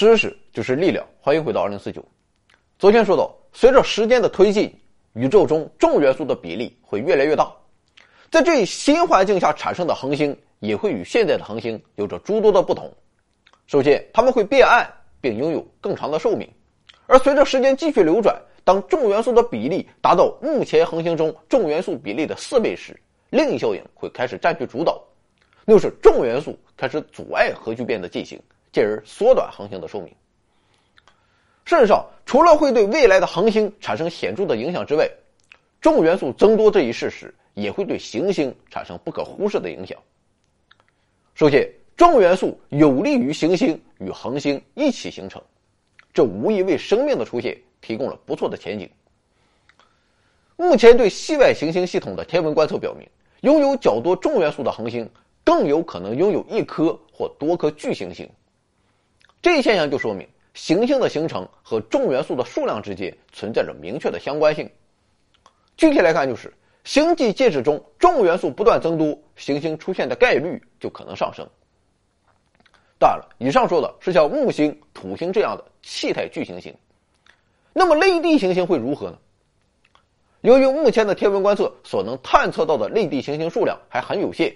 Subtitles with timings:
[0.00, 2.02] 知识就是力量，欢迎回到二零四九。
[2.78, 4.74] 昨天说到，随着时间的推进，
[5.12, 7.52] 宇宙中重元素的比例会越来越大，
[8.30, 12.90] 在这一新环境下产生的恒星也会与现在的恒星有着诸多的不同。
[13.66, 14.90] 首先，它们会变暗，
[15.20, 16.50] 并拥有更长的寿命。
[17.04, 22.98] 而随着时间继续流转，当重元素的比例达到目前恒星中重元素比例的四倍时，
[23.28, 24.98] 另一效应会开始占据主导，
[25.66, 28.40] 那就是重元素开始阻碍核聚变的进行。
[28.72, 30.14] 进而缩短恒星的寿命。
[31.64, 35.08] 事实上，除了会对未来的恒星产生显著的影响之外，
[35.80, 39.96] 重元素增多这一事实也会对行星产生不可忽视的影响。
[41.34, 45.40] 首先，重元素有利于行星与恒星一起形成，
[46.12, 48.90] 这无疑为生命的出现提供了不错的前景。
[50.56, 53.08] 目前对系外行星系统的天文观测表明，
[53.42, 55.08] 拥有较多重元素的恒星
[55.44, 58.28] 更有可能拥有一颗或多颗巨行星。
[59.42, 64.70] 这一现象就说明行星的形成和重元素的数量之间存在着明确的相关性。
[65.76, 66.52] 具体来看，就是
[66.84, 71.48] 星际介质中重元素不断增多，行星出现的概率就可能上升。
[72.98, 76.74] 当然了，以上说的是像木星、土星这样的气态巨行星。
[77.72, 79.18] 那么类地行星会如何呢？
[80.42, 84.54] 由于目前的天文观测所能探测到的类地行星数量还很有限，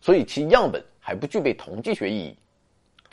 [0.00, 2.36] 所以其样本还不具备统计学意义。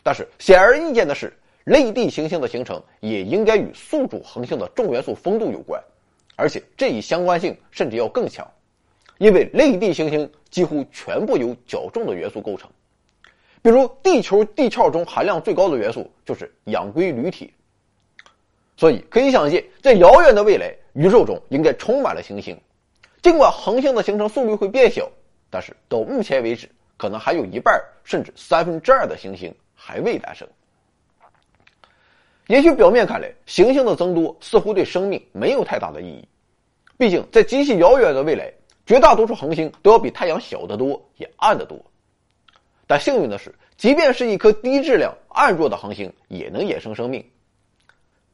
[0.06, 1.32] 但是显而易见的是，
[1.64, 5.82] 类地行星的形成也应该与宿主恒星的重元素丰度有关，
[6.36, 8.48] 而且这一相关性甚至要更强，
[9.18, 12.70] 因为类地行星几乎全部由较重的元素构成，
[13.62, 17.50] 比如地球地壳中含量最高的元素就是氧硅铝铁。
[18.76, 22.56] 所以可以想见，在遥远的未来，宇宙中应该充满了行星。
[23.22, 25.10] 尽管恒星的形成速率会变小，
[25.50, 29.52] 但是到目前为止，可能还有一半甚至三分之二的行星。
[29.86, 30.48] 还未诞生。
[32.48, 36.28] 也许表面看来，行星的增多似乎对生命没有太大的意义。
[36.98, 38.52] 毕竟，在极其遥远的未来，
[38.84, 41.80] 绝大多数恒星都要比太阳小得多，也暗得多。
[42.88, 47.24] 但幸运的是，即便是一颗低质量、暗弱的恒星，也能衍生生命。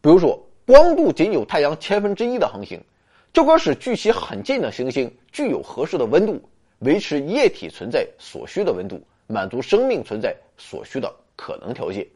[0.01, 2.83] 比如说，光度仅有太阳千分之一的恒星，
[3.31, 6.41] 就可使距其很近的行星具有合适的温度，
[6.79, 11.15] 维持液体存在所需的温度，满足生命存在所需的。
[11.43, 12.07] 可能条件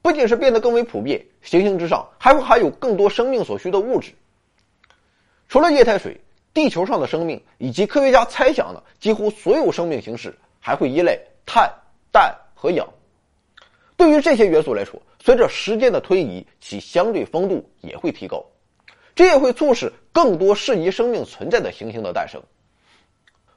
[0.00, 4.14] 不仅是变得更为普遍，行星之上还会含有更多生命所需的物质。
[5.46, 6.18] 除了液态水，
[6.54, 11.70] 地球上的生命以及科学家猜想的几乎所有生命形式还会依赖碳、
[12.10, 12.88] 氮和氧。
[13.94, 18.42] 对于这些元素来说，随着时间的推移，其相对丰度也会提高，
[19.14, 22.40] 这也会促使更多适宜生命存在的行星的诞生。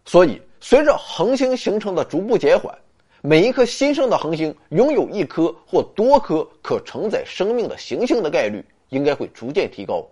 [0.04, 2.78] 所以，随着恒星形成的逐步减缓。
[3.24, 10.04] 每一颗新生的恒星拥有一颗或多颗可承载生命的行星的概率应该会逐渐提高。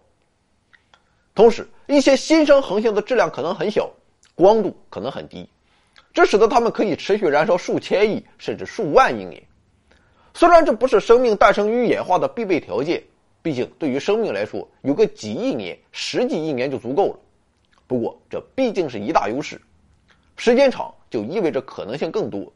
[1.33, 3.89] 同时，一些新生恒星的质量可能很小，
[4.35, 5.49] 光度可能很低，
[6.13, 9.41] 这使得它们可以持续燃烧数千亿甚至数万亿年。
[10.35, 13.01] 虽然这不是生命诞生与演化的必备条件，
[13.41, 17.19] 毕竟对于生命来说，有个几亿年、十几亿年就足够了。
[17.87, 19.59] 不过，这毕竟是一大优势，
[20.37, 22.53] 时间长就意味着可能性更多。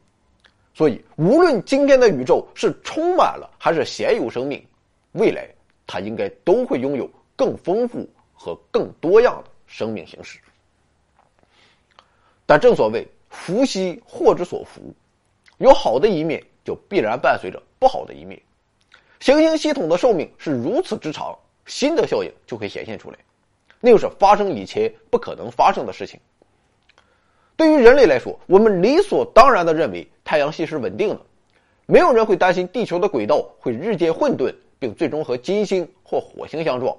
[0.74, 4.66] 所以，无论今天的宇宙是充满了还是鲜有生命，
[5.12, 5.48] 未来
[5.86, 10.40] 它应该都会拥有更丰富和更多样的生命形式。
[12.44, 14.92] 但正所谓“福兮祸之所伏”，
[15.58, 18.42] 有好的一面，就必然伴随着不好的一面。
[19.20, 23.18] 行星系统的寿命是如此之长，新的效应就会显现出来，
[23.80, 26.18] 那又是发生以前不可能发生的事情。
[27.56, 31.20] 对于人类来说，我们理所当然的认为太阳系是稳定的，
[31.86, 36.96] 没有人会担心地球的轨道会日渐混沌，并最终和金星或火星相撞。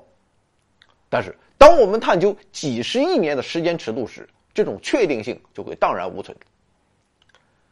[1.09, 6.37] 但是，当我们探究几十亿年的时间尺度时，这种确定性就会荡然无存。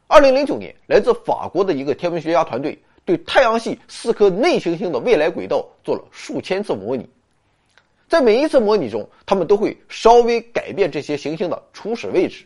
[0.08, 7.08] 二零零九年，来自法国的一个天文学家团队对太阳系四颗内行星的未来轨道做了数千次模拟，
[8.10, 12.46] 在每一次模拟中，他们都会稍微改变这些行星的初始位置。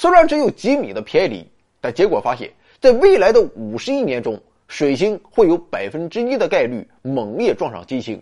[0.00, 1.46] 虽然只有几米的偏离，
[1.78, 2.50] 但结果发现，
[2.80, 8.18] 在未来的五十亿年中，水星会有百分之一的概率猛烈撞上金星，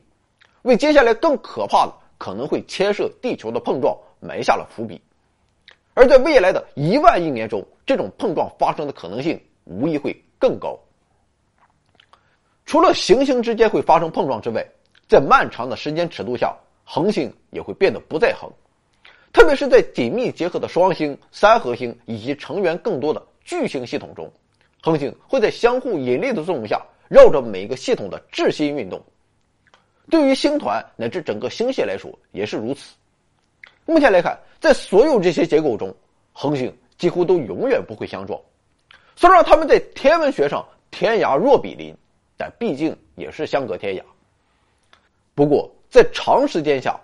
[0.63, 5.01] 为接下来更可怕的可能会牵涉地球的碰撞埋下了伏笔。
[5.95, 10.77] 而在未来的一万亿年中，这种碰撞发生的可能性无疑会更高。
[12.67, 14.67] 除了行星之间会发生碰撞之外，
[15.07, 18.51] 在漫长的时间尺度下，恒星也会变得不再恒。
[19.33, 24.31] 特别是在紧密结合的双星、三合星以及成员更多的巨星系统中，
[24.83, 29.01] 恒星会在相互引力的作用下，绕着每个系统的质心运动。
[30.11, 32.95] 对于星团乃至整个星系来说也是如此。
[33.85, 35.95] 目前来看，在所有这些结构中，
[36.33, 38.41] 恒星几乎都永远不会相撞。
[39.17, 41.95] 虽然它们在天文学上天涯若比邻，
[42.37, 44.03] 但毕竟也是相隔天涯。
[45.35, 46.99] 不过，在长时间下，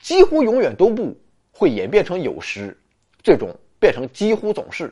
[0.00, 1.16] 几乎永远都不
[1.60, 2.74] 会演变成有时，
[3.22, 4.90] 最终变成几乎总是。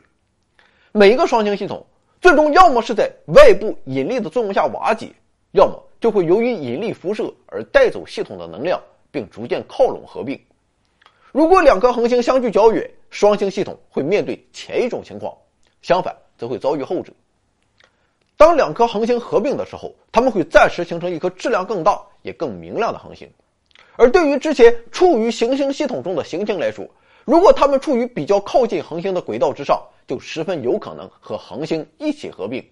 [0.93, 1.87] 每一个双星系统
[2.20, 5.11] 最终要么是在外部引力的作用下瓦解，
[5.53, 8.79] 要么就会由于引力辐射而带走系统的能量，
[9.11, 10.38] 并逐渐靠拢合并。
[11.32, 15.32] 如果两颗恒星相距较远，双星系统会面对前一种情况；
[15.81, 17.15] 相反，则会遭遇后者。
[18.37, 23.26] 当两颗恒星合并的时候，它们会暂时形成一颗质量更大也更明亮的恒星。
[23.99, 26.87] 而对于之前处于行星系统中的行星来说，
[27.25, 32.65] 如果它们处于比较靠近恒星的轨道之上，就十分有可能和恒星一起合并。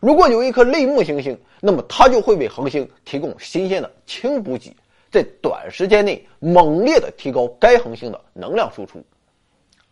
[0.00, 4.76] 如果有一颗类木行星，那么它就会为恒星提供新鲜的氢补给，
[5.12, 9.00] 在短时间内猛烈的提高该恒星的能量输出。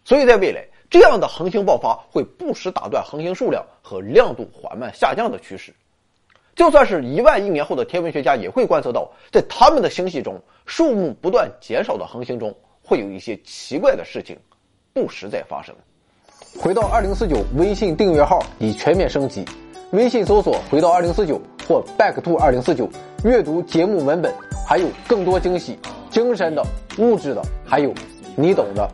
[0.04, 5.72] 所以在未来，这样的恒星爆发会不时打断恒星数量和亮度缓慢下降的趋势。
[6.56, 14.36] 就算是一万亿年后的天文学家也会观测到，在他们的星系中，数目不断减少的恒星中，会有一些奇怪的事情，
[14.94, 15.74] 不时在发生。
[16.58, 19.44] 回到二零四九微信订阅号已全面升级，
[19.90, 21.38] 微信搜索“回到二零四九”
[21.68, 22.88] 或 “back to 二零四九”，
[23.22, 24.34] 阅读节目文本，
[24.66, 25.78] 还有更多惊喜，
[26.08, 26.64] 精神的、
[26.96, 27.92] 物质的，还有
[28.34, 28.90] 你懂的。